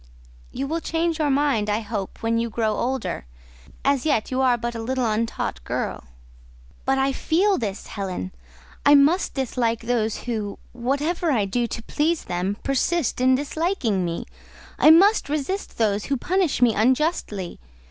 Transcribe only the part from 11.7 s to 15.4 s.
please them, persist in disliking me; I must